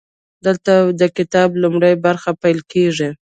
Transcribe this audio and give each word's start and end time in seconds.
دلته 0.45 0.73
د 0.99 1.01
کتاب 1.17 1.49
لومړۍ 1.63 1.93
برخه 2.05 2.31
پیل 2.41 2.59
کیږي. 2.71 3.09